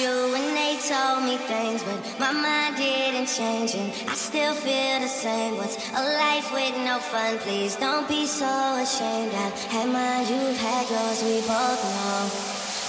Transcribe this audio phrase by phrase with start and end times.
[0.00, 4.96] you and they told me things, but my mind didn't change and I still feel
[5.00, 5.56] the same.
[5.58, 7.38] What's a life with no fun?
[7.38, 8.48] Please don't be so
[8.80, 9.32] ashamed.
[9.34, 11.20] I've had mine, you've had yours.
[11.22, 12.32] We both know,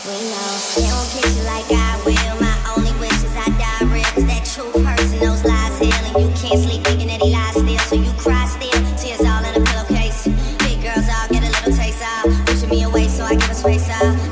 [0.08, 0.52] we know.
[0.80, 2.36] They won't get you like I will.
[2.40, 4.12] My only wish is I die real.
[4.16, 6.02] Cause that truth hurts and those lies heal.
[6.08, 8.80] And you can't sleep thinking that he lies still, so you cry still.
[8.96, 10.32] Tears all in a pillowcase.
[10.64, 12.32] Big girls all get a little taste out.
[12.48, 14.31] Pushing me away so I give a space out.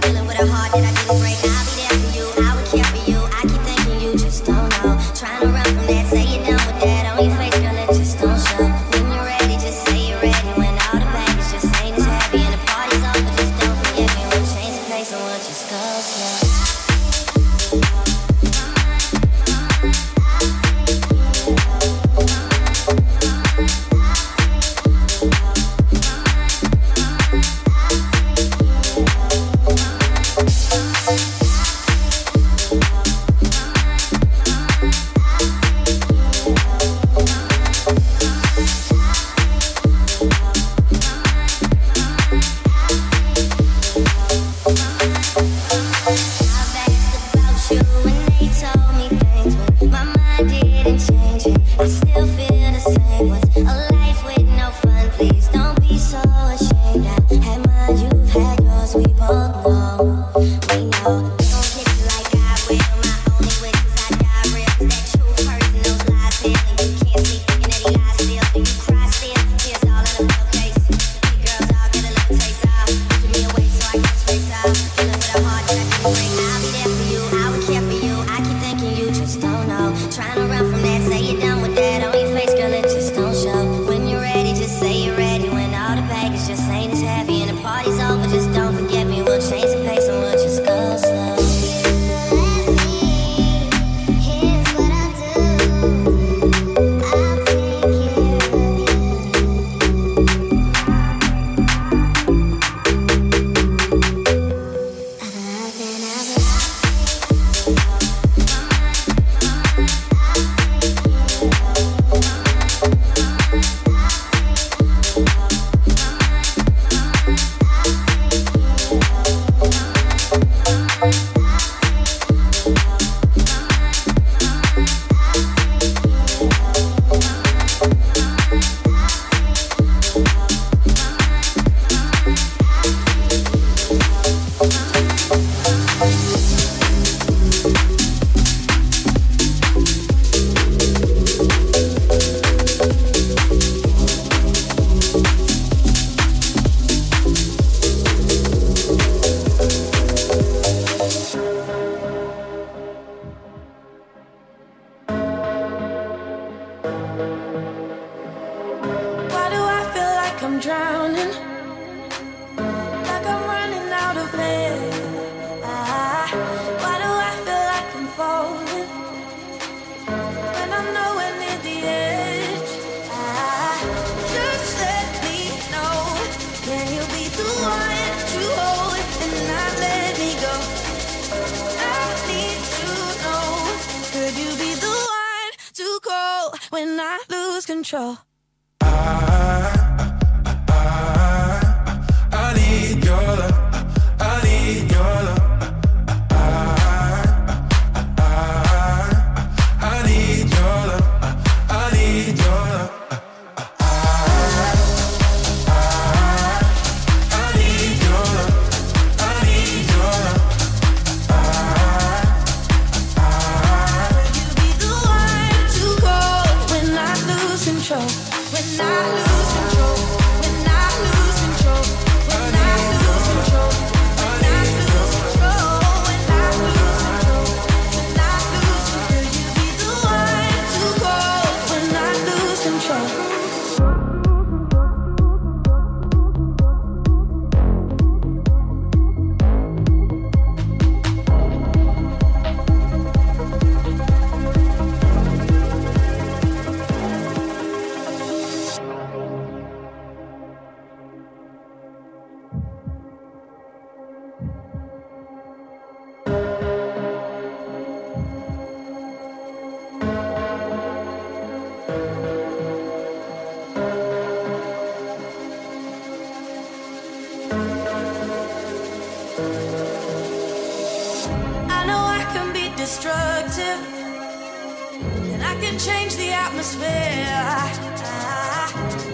[275.70, 277.46] can change the atmosphere.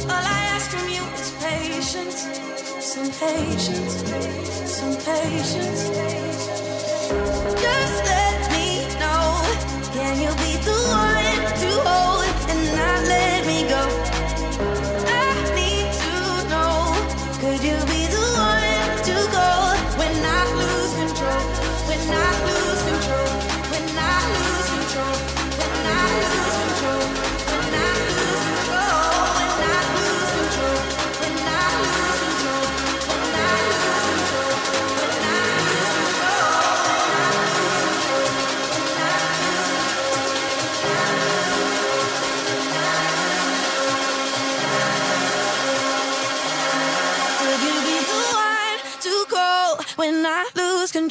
[0.07, 2.19] All I ask from you is patience,
[2.79, 3.95] some patience,
[4.77, 5.81] some patience.
[7.63, 8.67] Just let me
[9.01, 9.25] know.
[9.95, 11.14] Can you be the one?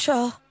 [0.04, 0.43] control.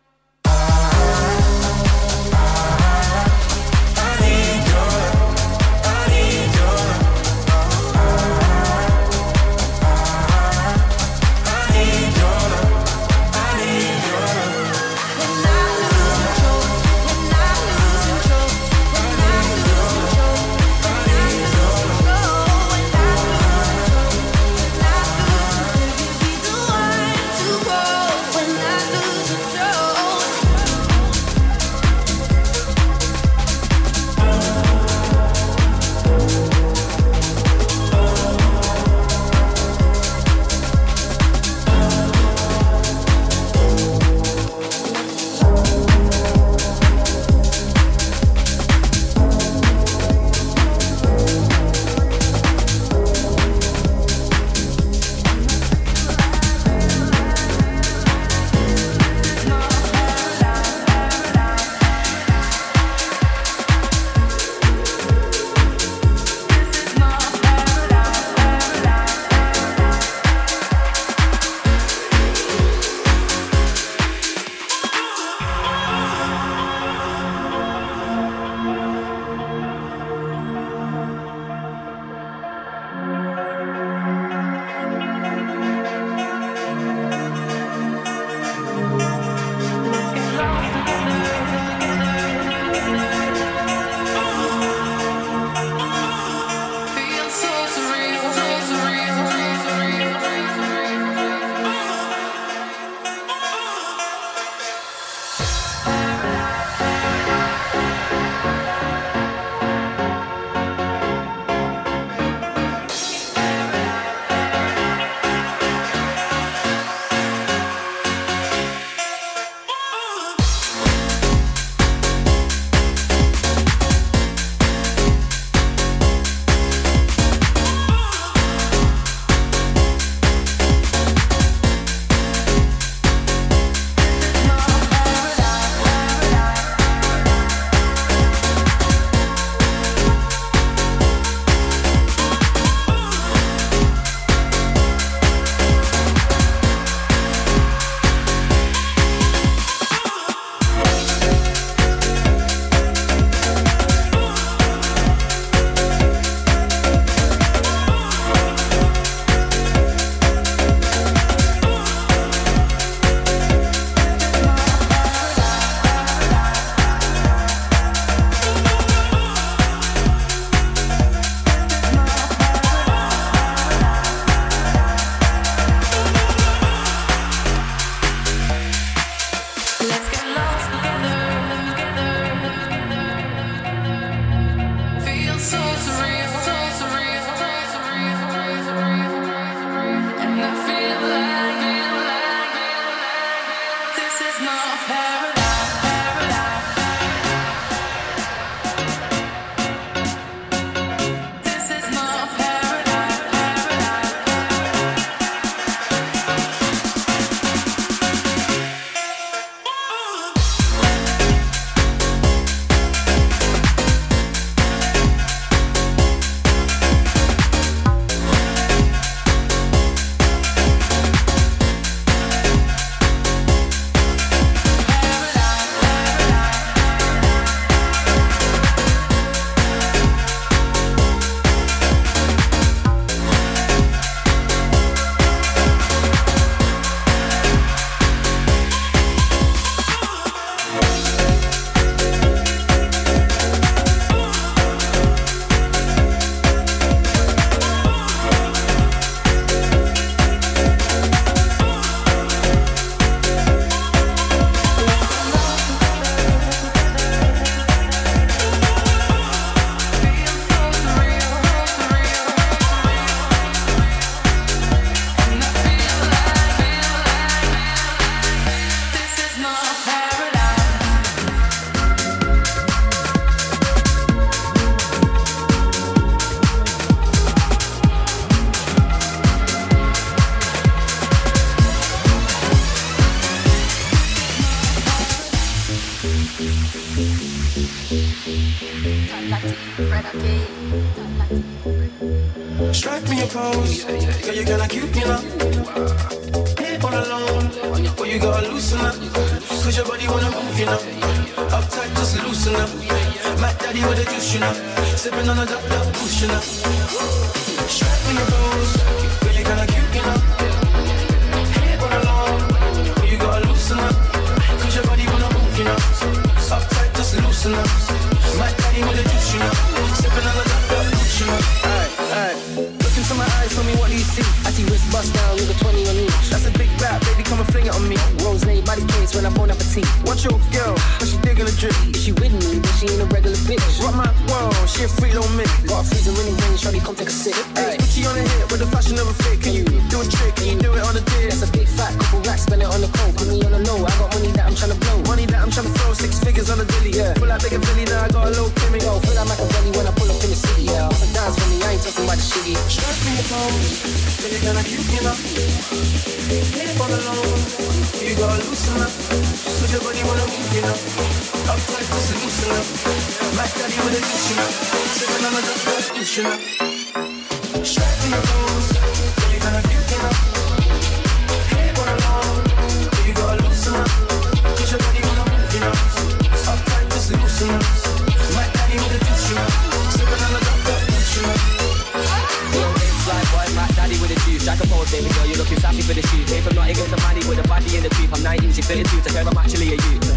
[388.63, 390.08] she's 32 to her I'm actually a youth.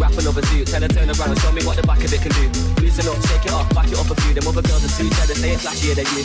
[0.00, 2.20] Wrap another suit, tell her turn around and show me what the back of it
[2.20, 2.48] can do.
[2.80, 4.32] Loosen up, shake it off, back it up a few.
[4.32, 6.24] Them other girls are sweet, tell her they ain't flashier than you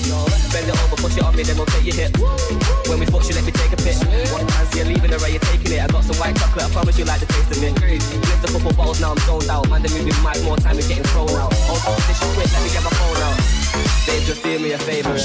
[0.52, 2.12] Bend it over, push it on me, then we'll take your hip
[2.88, 3.96] When we fuck, you let me take a pic.
[4.32, 5.82] One time, you're leaving the ray, you're taking it.
[5.84, 7.74] I got some white chocolate, I promise you like the taste of it.
[7.80, 9.00] Lift a couple balls?
[9.00, 9.68] now I'm zoned out.
[9.70, 11.52] Man, they're moving mic, more time, we're getting thrown out.
[11.70, 13.38] Oh, oh, this shit quick, let me get my phone out.
[14.08, 15.16] They just did me a favour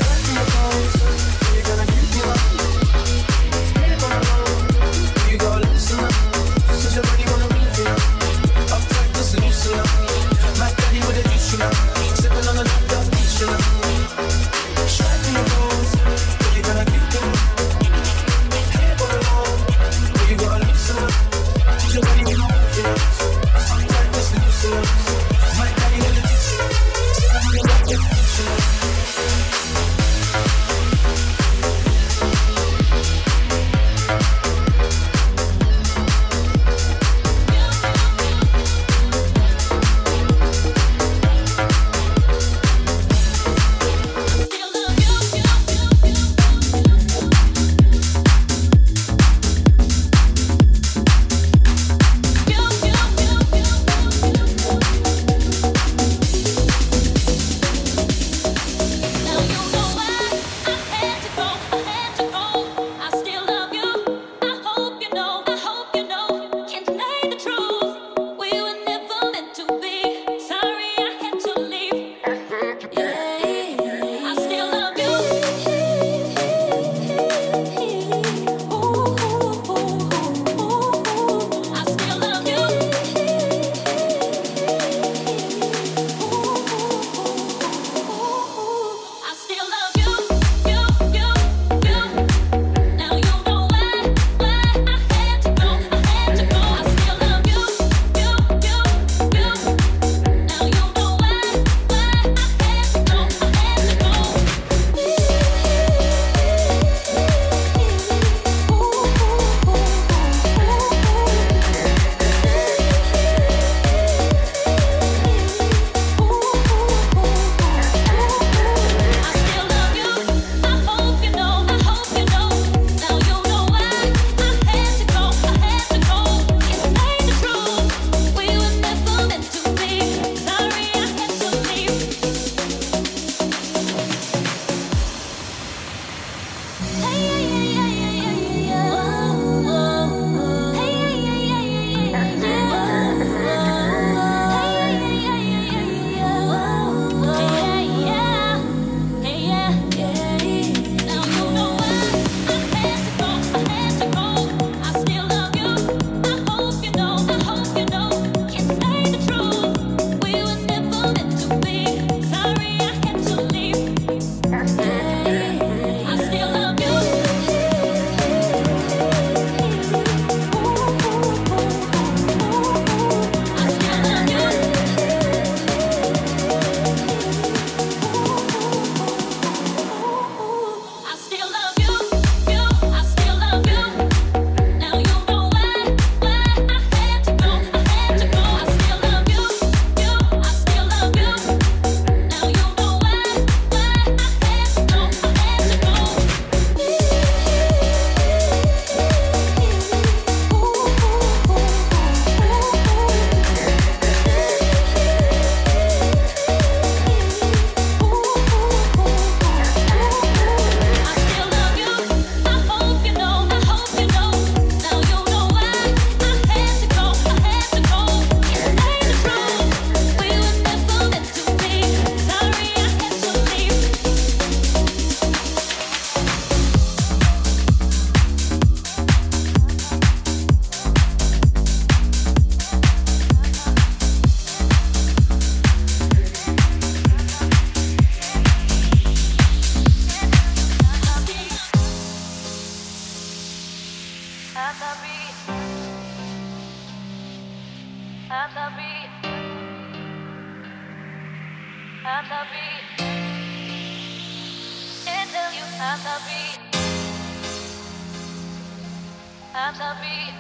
[259.53, 260.31] I'm sorry.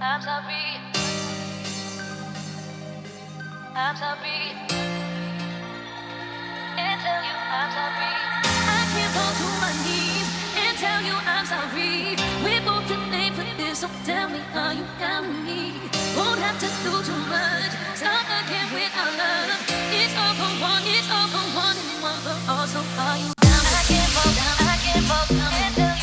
[0.00, 0.64] I'm sorry.
[3.74, 4.38] I'm sorry.
[6.78, 8.12] And tell you I'm sorry.
[8.46, 10.28] I can't fall to my knees
[10.62, 12.14] and tell you I'm sorry.
[12.44, 15.72] We both to blame for so tell me, are you down with me?
[16.16, 17.72] Won't have to do too much.
[17.96, 19.58] Stop again with our love.
[19.90, 22.66] It's all one, it's all one, and one for all.
[22.66, 23.64] So are you down?
[23.74, 24.68] I can't fall down.
[24.68, 25.91] I can't fall down.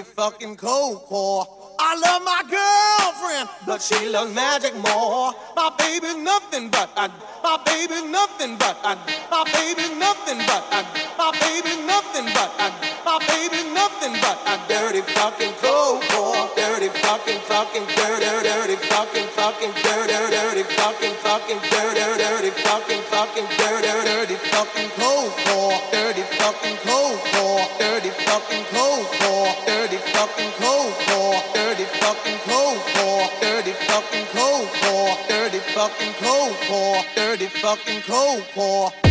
[0.00, 1.46] the fucking cold core.
[1.78, 5.32] I love my girlfriend, but she loves magic more.
[5.56, 7.08] My baby's nothing but I.
[7.42, 8.96] My baby's nothing but I.
[9.30, 10.80] My baby's nothing but I.
[11.20, 12.68] My baby's nothing but I.
[13.04, 16.48] My baby's nothing but a dirty fucking cold core.
[16.56, 18.39] Dirty fucking fucking dirty.
[37.60, 39.09] fucking cold for.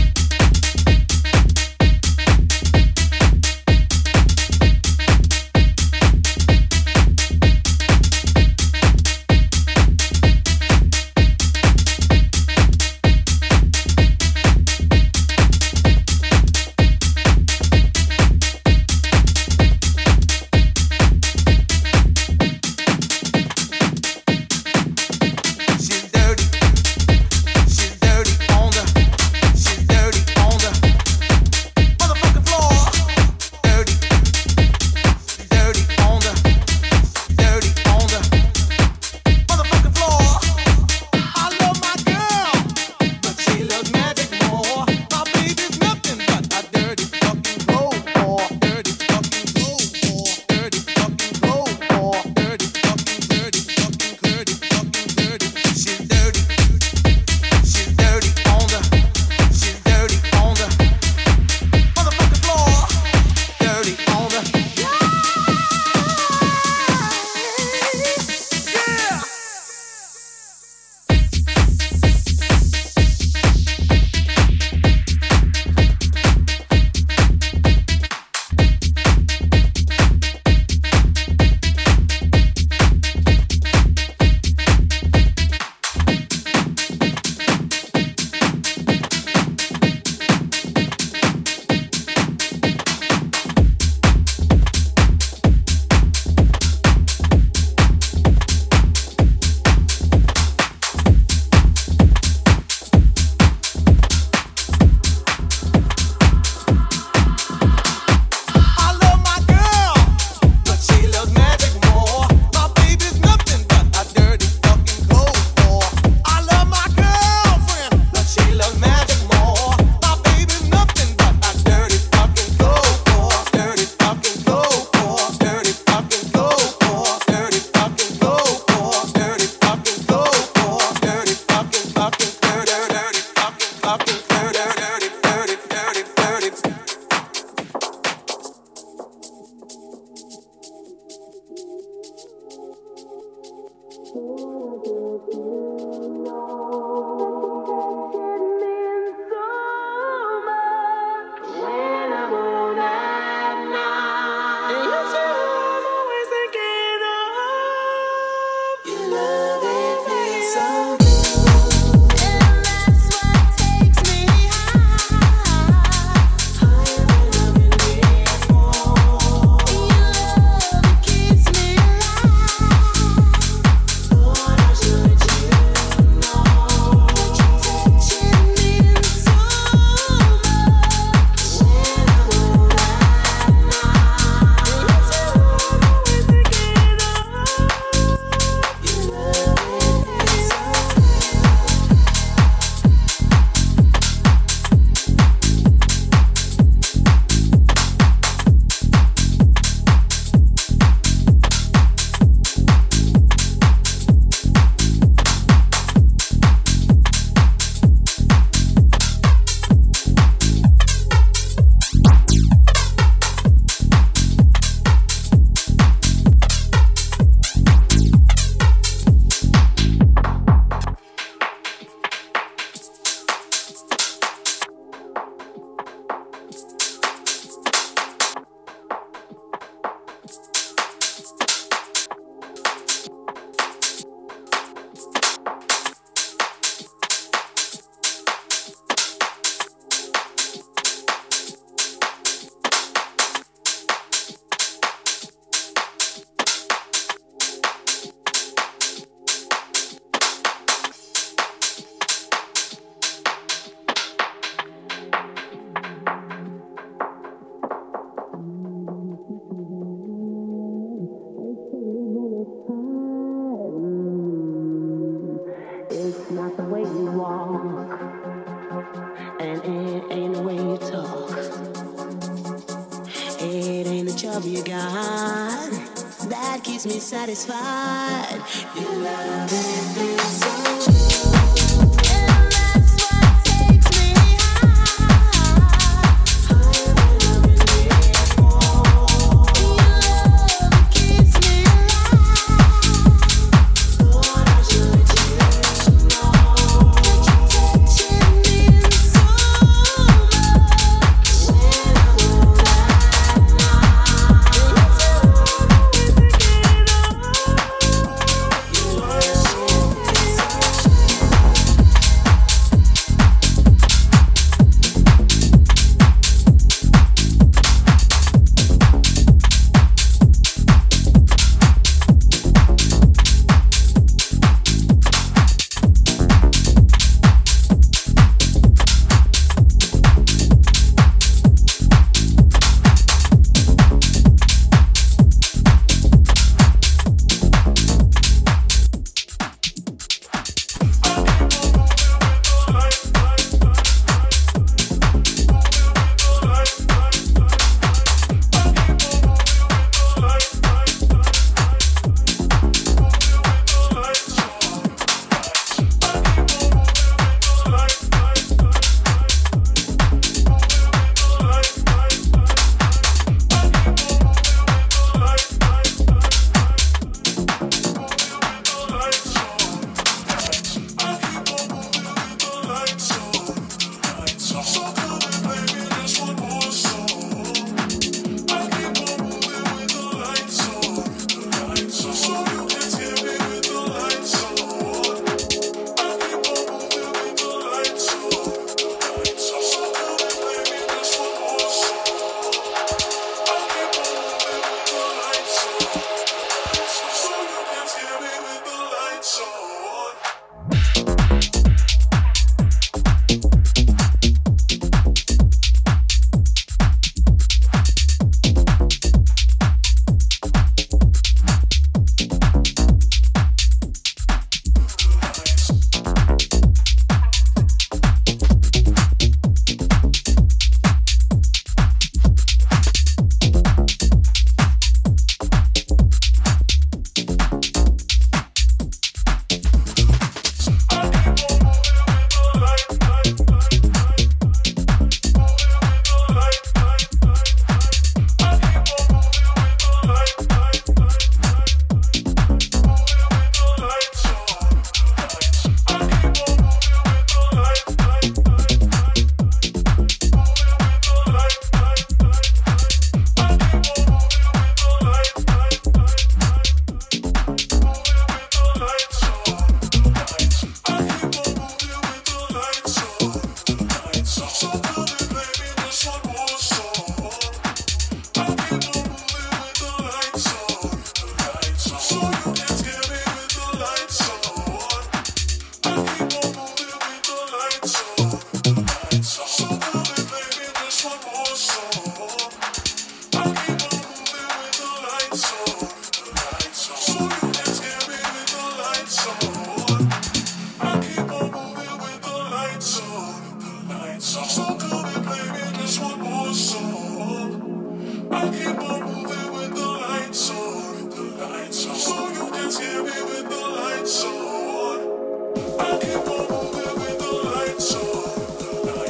[277.36, 278.42] Satisfied.
[278.82, 278.99] Your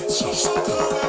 [0.09, 1.08] システ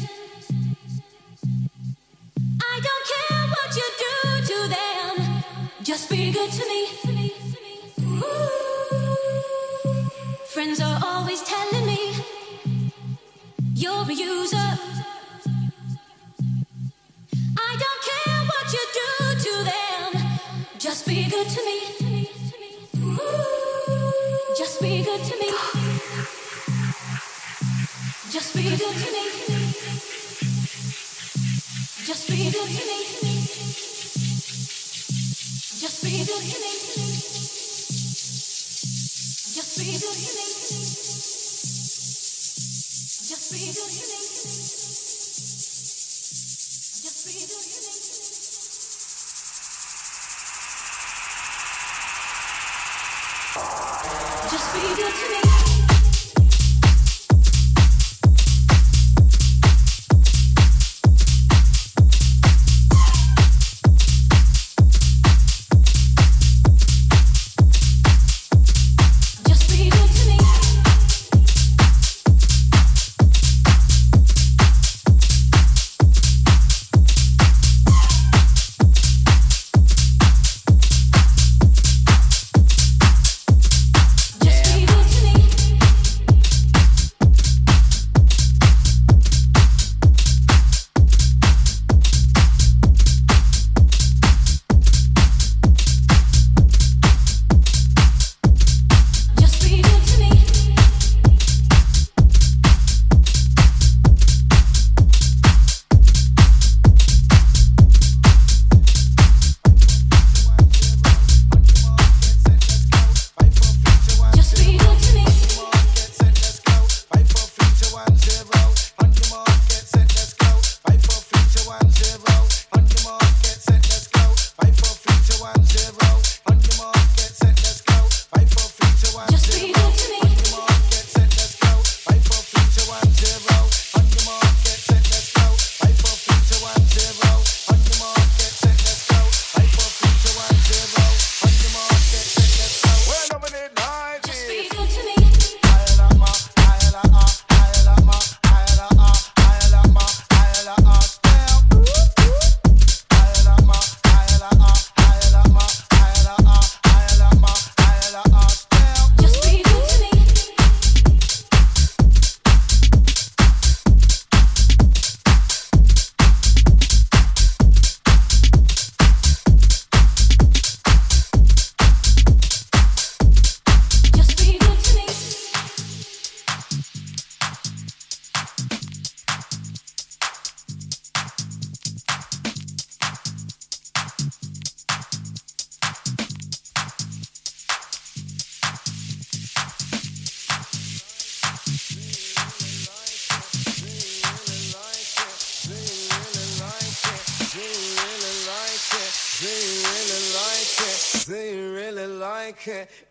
[11.45, 12.13] telling me
[13.75, 14.57] you're a user.
[17.57, 19.09] I don't care what you do
[19.45, 20.09] to them.
[20.77, 21.79] Just be good to me.
[24.57, 25.49] Just be good to me.
[28.31, 29.31] Just be good to me.
[32.05, 32.51] Just be good to me.
[32.51, 32.99] Just be good to me.
[35.81, 36.71] Just be good to me.
[39.53, 41.30] Just be good to me.
[43.31, 43.53] Just
[54.73, 55.50] be good to me.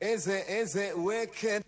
[0.01, 1.65] Is it, is it wicked?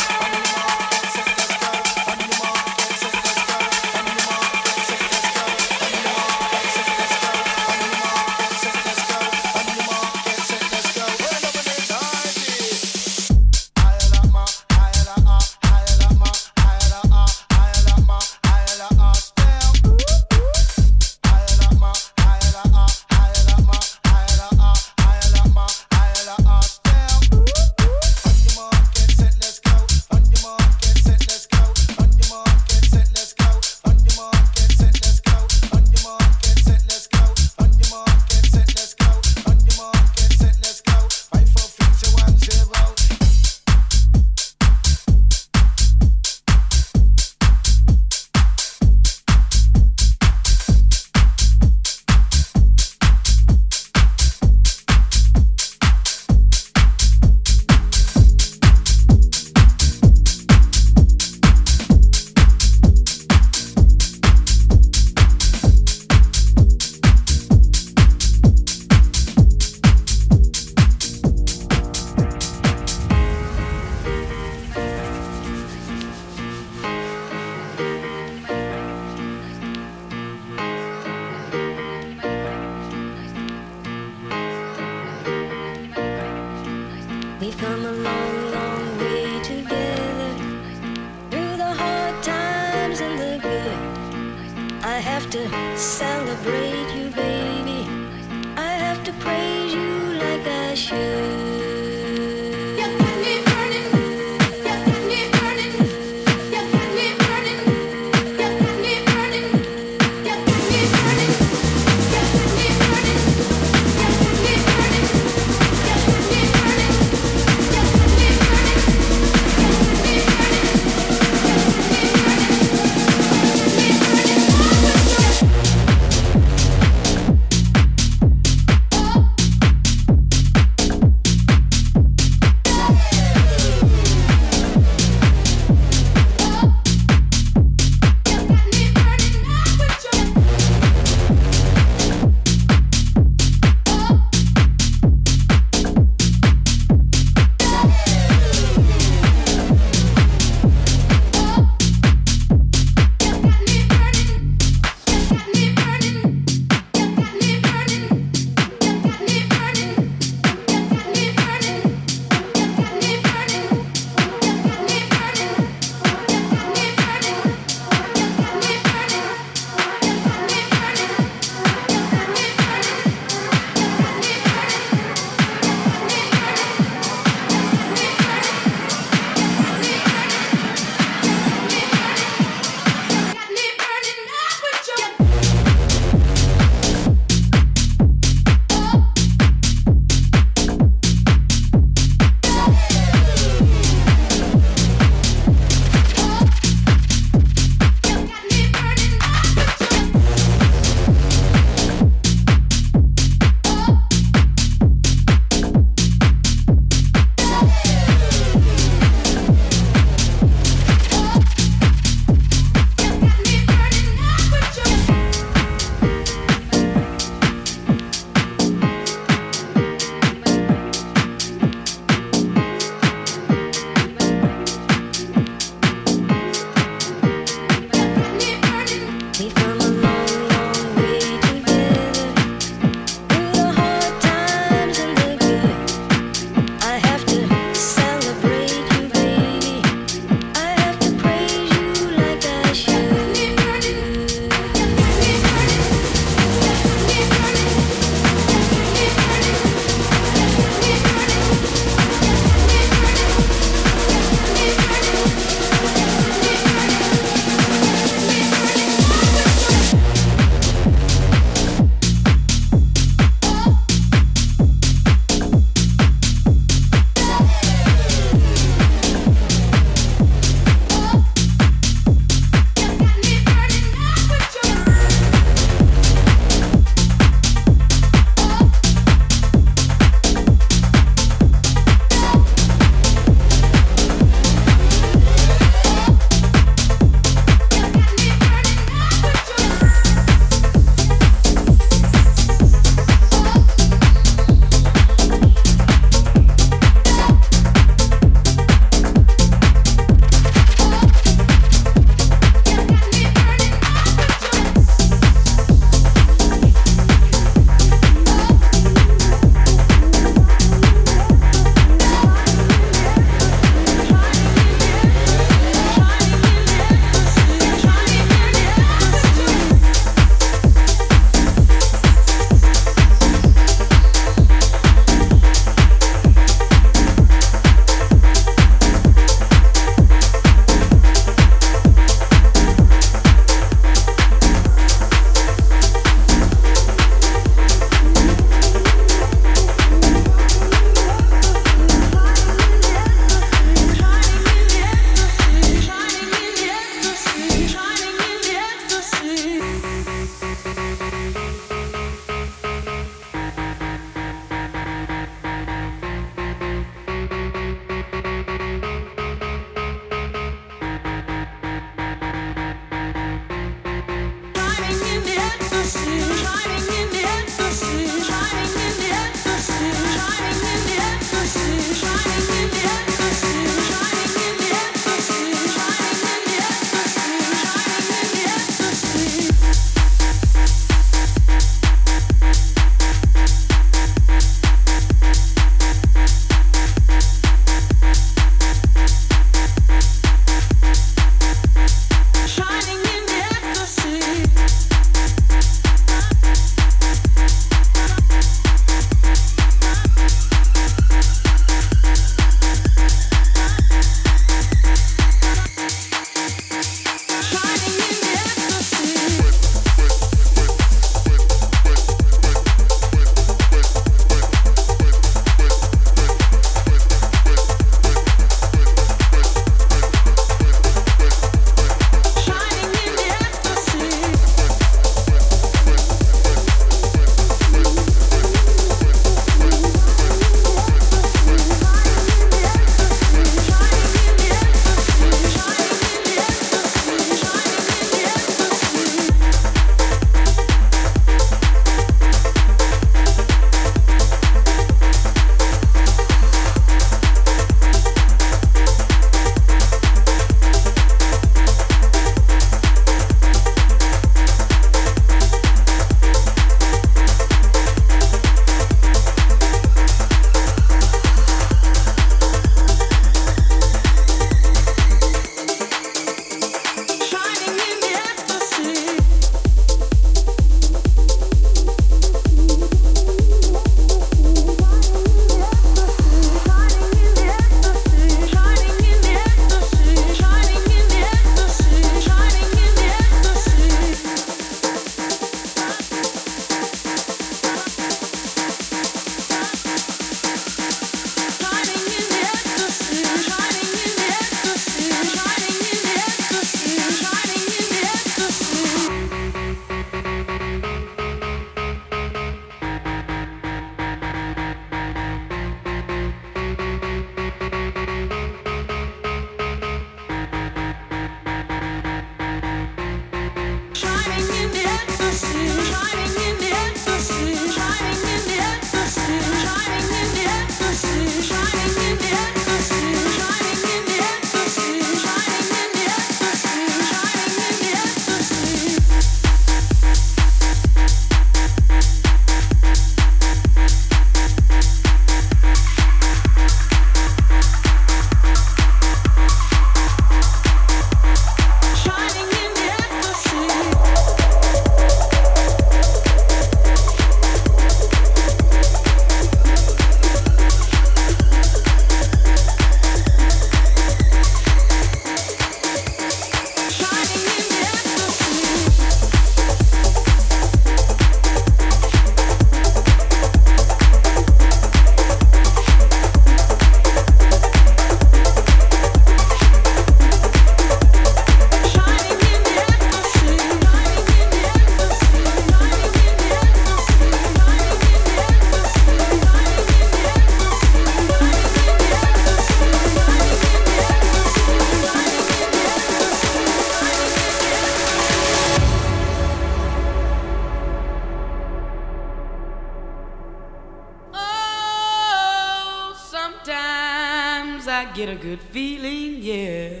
[598.20, 600.00] Get a good feeling, yeah.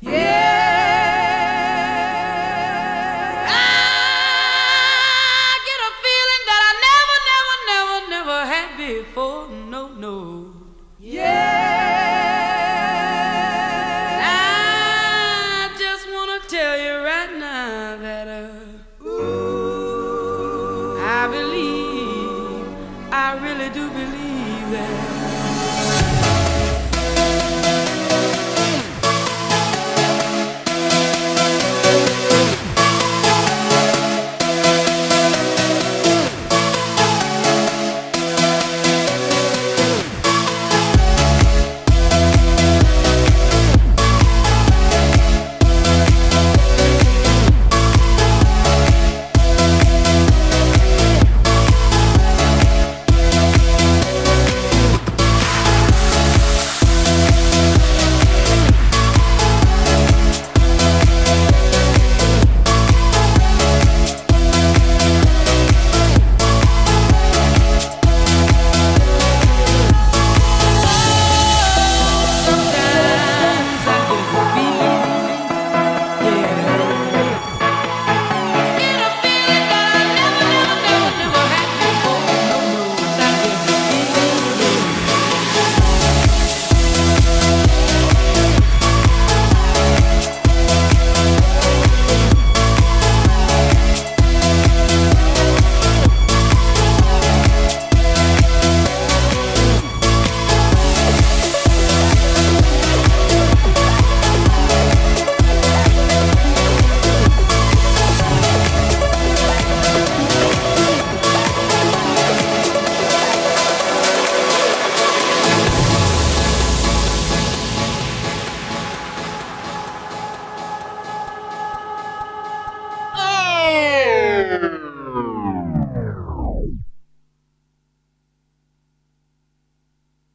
[0.00, 0.49] Yeah.